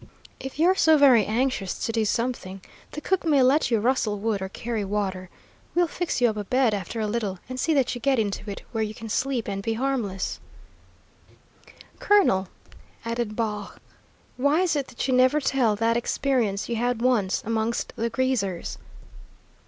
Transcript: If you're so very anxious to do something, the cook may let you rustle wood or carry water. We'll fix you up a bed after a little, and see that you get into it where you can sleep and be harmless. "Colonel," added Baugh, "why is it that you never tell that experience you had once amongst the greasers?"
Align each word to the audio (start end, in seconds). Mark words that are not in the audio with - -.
If 0.39 0.57
you're 0.57 0.73
so 0.73 0.97
very 0.97 1.27
anxious 1.27 1.77
to 1.85 1.91
do 1.91 2.05
something, 2.05 2.61
the 2.93 3.01
cook 3.01 3.23
may 3.23 3.43
let 3.43 3.69
you 3.69 3.79
rustle 3.79 4.17
wood 4.17 4.41
or 4.41 4.49
carry 4.49 4.83
water. 4.83 5.29
We'll 5.75 5.85
fix 5.87 6.19
you 6.19 6.27
up 6.27 6.37
a 6.37 6.43
bed 6.43 6.73
after 6.73 6.99
a 6.99 7.05
little, 7.05 7.37
and 7.47 7.59
see 7.59 7.75
that 7.75 7.93
you 7.93 8.01
get 8.01 8.17
into 8.17 8.49
it 8.49 8.63
where 8.71 8.83
you 8.83 8.95
can 8.95 9.09
sleep 9.09 9.47
and 9.47 9.61
be 9.61 9.73
harmless. 9.73 10.39
"Colonel," 11.99 12.47
added 13.05 13.35
Baugh, 13.35 13.73
"why 14.37 14.61
is 14.61 14.75
it 14.75 14.87
that 14.87 15.07
you 15.07 15.13
never 15.13 15.39
tell 15.39 15.75
that 15.75 15.95
experience 15.97 16.67
you 16.67 16.77
had 16.77 17.03
once 17.03 17.43
amongst 17.45 17.93
the 17.95 18.09
greasers?" 18.09 18.79